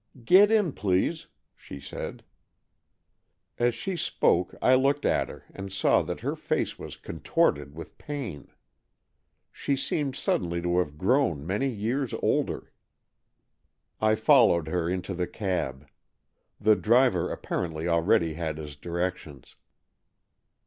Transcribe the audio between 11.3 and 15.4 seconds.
many years older. I followed her into the